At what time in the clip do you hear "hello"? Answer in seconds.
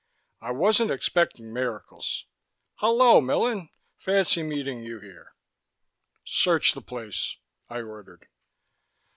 2.77-3.21